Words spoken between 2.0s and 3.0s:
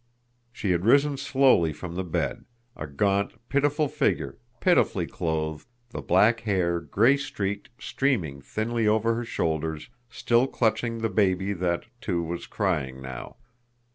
bed a